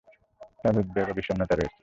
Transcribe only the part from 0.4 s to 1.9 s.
তার উদ্বেগ এবং বিষণ্নতা রয়েছে।